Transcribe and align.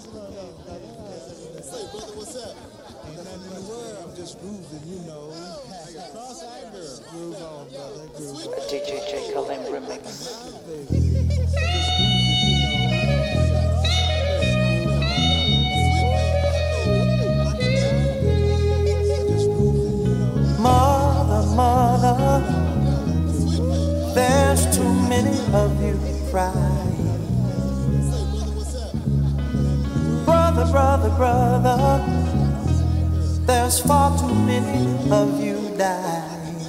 Say, 0.00 1.84
brother, 1.92 2.16
what's 2.16 2.36
up? 2.36 2.56
Ain't 3.04 3.16
nothing 3.16 3.42
in 3.42 3.52
the 3.52 3.60
world. 3.68 3.98
I'm 4.08 4.16
just 4.16 4.40
grooving, 4.40 4.80
you 4.88 5.00
know. 5.06 5.28
Oh, 5.28 5.60
Cross-eyed 6.12 6.72
girl. 6.72 7.00
Groove 7.10 7.36
on, 7.42 7.68
brother. 7.68 8.08
Groove 8.16 8.48
on. 8.48 8.54
DJ 8.70 9.04
J. 9.10 9.32
Kalim 9.34 9.60
remix. 9.68 10.30
there's 24.14 24.76
too 24.76 24.92
many 25.08 25.38
of 25.52 25.82
you 25.82 25.98
crying. 26.30 26.99
Brother, 30.60 31.08
brother, 31.08 31.10
brother, 31.16 32.04
there's 33.46 33.80
far 33.80 34.18
too 34.18 34.34
many 34.44 35.10
of 35.10 35.42
you 35.42 35.74
dying. 35.78 36.60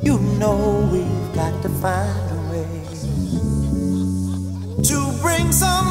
You 0.00 0.20
know 0.38 0.88
we've 0.92 1.34
got 1.34 1.60
to 1.62 1.68
find 1.68 2.30
a 2.30 2.40
way 2.52 2.70
to 4.84 4.98
bring 5.20 5.50
some 5.50 5.83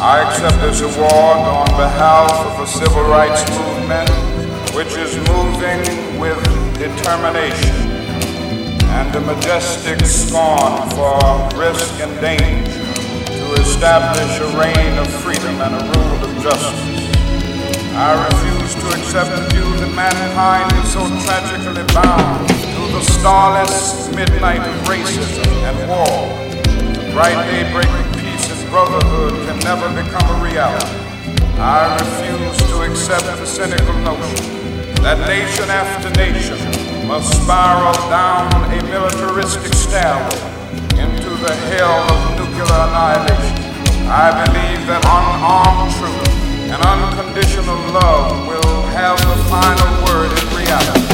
I 0.00 0.24
accept 0.24 0.56
this 0.64 0.80
award 0.80 1.44
on 1.44 1.68
behalf 1.76 2.32
of 2.32 2.56
the 2.56 2.64
civil 2.64 3.04
rights 3.04 3.44
movement, 3.52 4.08
which 4.72 4.96
is 4.96 5.12
moving 5.28 5.84
with 6.18 6.40
determination 6.80 7.76
and 8.96 9.14
a 9.14 9.20
majestic 9.20 10.00
scorn 10.06 10.88
for 10.96 11.20
risk 11.52 12.00
and 12.00 12.16
danger 12.16 12.80
to 13.28 13.60
establish 13.60 14.40
a 14.40 14.48
reign 14.56 14.96
of 14.96 15.06
freedom 15.20 15.60
and 15.60 15.76
a 15.76 15.84
rule 15.92 16.24
of 16.24 16.32
justice. 16.42 16.80
I 17.92 18.16
refuse 18.24 18.74
to 18.80 18.86
accept 18.96 19.28
the 19.36 19.44
view 19.52 19.68
that 19.84 19.92
mankind 19.94 20.72
is 20.80 20.96
so 20.96 21.04
tragically 21.28 21.84
bound 21.92 22.48
to 22.48 22.82
the 22.96 23.02
starless 23.20 24.08
midnight 24.16 24.64
of 24.64 24.74
racism 24.88 25.44
and 25.68 25.76
war. 25.92 26.24
Bright 27.12 27.36
peace 27.50 27.68
and 27.68 28.09
brotherhood 28.80 29.34
can 29.46 29.58
never 29.60 29.88
become 29.92 30.24
a 30.24 30.42
reality. 30.42 30.96
I 31.60 32.00
refuse 32.00 32.56
to 32.70 32.80
accept 32.88 33.26
the 33.26 33.44
cynical 33.44 33.92
notion 34.00 34.40
that 35.04 35.20
nation 35.28 35.68
after 35.68 36.08
nation 36.16 36.56
must 37.06 37.28
spiral 37.42 37.92
down 38.08 38.48
a 38.72 38.80
militaristic 38.84 39.74
stairway 39.74 40.40
into 40.96 41.28
the 41.44 41.54
hell 41.68 42.08
of 42.08 42.20
nuclear 42.40 42.72
annihilation. 42.88 43.60
I 44.08 44.32
believe 44.48 44.80
that 44.88 45.04
unarmed 45.04 45.92
truth 46.00 46.72
and 46.72 46.80
unconditional 46.80 47.76
love 47.92 48.48
will 48.48 48.82
have 48.96 49.18
the 49.20 49.36
final 49.52 49.90
word 50.08 50.32
in 50.40 50.46
reality. 50.56 51.09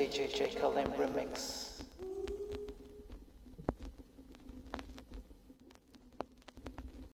DJ 0.00 0.32
J. 0.32 0.46
Kalim 0.56 0.88
remix. 0.96 1.69